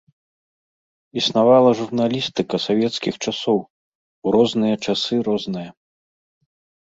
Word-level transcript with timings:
Існавала 1.21 1.69
журналістыка 1.81 2.55
савецкіх 2.67 3.13
часоў, 3.31 3.59
у 4.29 4.35
розныя 4.39 4.75
часы 4.87 5.15
розная. 5.27 5.69